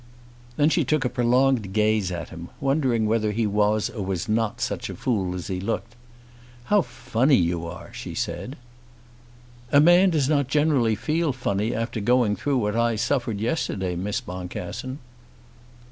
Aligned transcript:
Then 0.57 0.71
she 0.71 0.83
took 0.83 1.05
a 1.05 1.09
prolonged 1.09 1.73
gaze 1.73 2.11
at 2.11 2.29
him, 2.29 2.49
wondering 2.59 3.05
whether 3.05 3.31
he 3.31 3.45
was 3.45 3.87
or 3.91 4.03
was 4.03 4.27
not 4.27 4.59
such 4.59 4.89
a 4.89 4.95
fool 4.95 5.35
as 5.35 5.45
he 5.45 5.59
looked. 5.61 5.93
"How 6.63 6.81
funny 6.81 7.35
you 7.35 7.67
are," 7.67 7.93
she 7.93 8.15
said. 8.15 8.55
"A 9.71 9.79
man 9.79 10.09
does 10.09 10.27
not 10.27 10.47
generally 10.47 10.95
feel 10.95 11.33
funny 11.33 11.75
after 11.75 11.99
going 11.99 12.35
through 12.35 12.57
what 12.57 12.75
I 12.75 12.95
suffered 12.95 13.39
yesterday, 13.39 13.95
Miss 13.95 14.21
Boncassen." 14.21 14.97